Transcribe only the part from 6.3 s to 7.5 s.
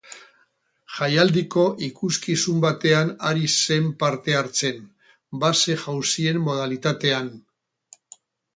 modalitatean.